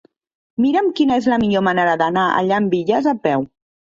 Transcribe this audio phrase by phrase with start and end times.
[0.65, 3.47] Mira'm quina és la millor manera d'anar a Llambilles a peu.